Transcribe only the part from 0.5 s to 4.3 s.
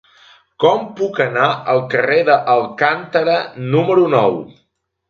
Com puc anar al carrer d'Alcántara número